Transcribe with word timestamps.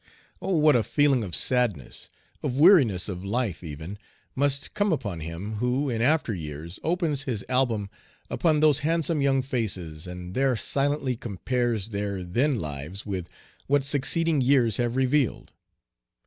Oh! 0.41 0.57
what 0.57 0.75
a 0.75 0.81
feeling 0.81 1.23
of 1.23 1.35
sadness, 1.35 2.09
of 2.41 2.59
weariness 2.59 3.07
of 3.07 3.23
life 3.23 3.63
even, 3.63 3.99
must 4.33 4.73
come 4.73 4.91
upon 4.91 5.19
him 5.19 5.57
who 5.57 5.91
in 5.91 6.01
after 6.01 6.33
years 6.33 6.79
opens 6.81 7.25
his 7.25 7.45
album 7.47 7.87
upon 8.27 8.61
those 8.61 8.79
handsome 8.79 9.21
young 9.21 9.43
faces, 9.43 10.07
and 10.07 10.33
there 10.33 10.55
silently 10.55 11.15
compares 11.15 11.89
their 11.89 12.23
then 12.23 12.59
lives 12.59 13.05
with 13.05 13.29
what 13.67 13.85
succeeding 13.85 14.41
years 14.41 14.77
have 14.77 14.95
revealed! 14.95 15.51